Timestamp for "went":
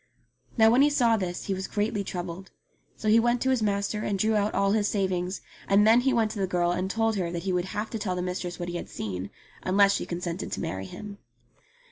3.19-3.39, 6.11-6.31